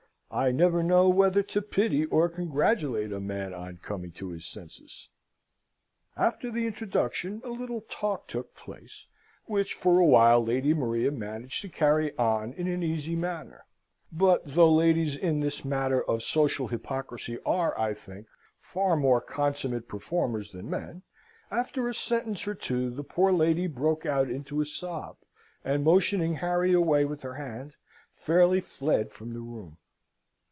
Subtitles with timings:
[0.33, 5.09] I never know whether to pity or congratulate a man on coming to his senses.
[6.15, 9.07] After the introduction a little talk took place,
[9.47, 13.65] which for a while Lady Maria managed to carry on in an easy manner:
[14.09, 18.27] but though ladies in this matter of social hypocrisy are, I think,
[18.61, 21.01] far more consummate performers than men,
[21.51, 25.17] after a sentence or two the poor lady broke out into a sob,
[25.65, 27.75] and, motioning Harry away with her hand,
[28.15, 29.75] fairly fled from the room.